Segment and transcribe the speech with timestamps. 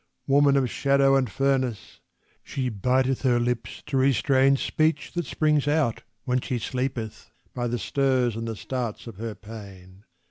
[0.25, 1.99] Woman of shadow and furnace!
[2.41, 7.77] She biteth her lips to restrain Speech that springs out when she sleepeth, by the
[7.77, 10.05] stirs and the starts of her pain.